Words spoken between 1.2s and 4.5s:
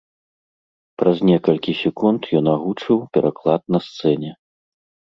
некалькі секунд ён агучыў пераклад на сцэне.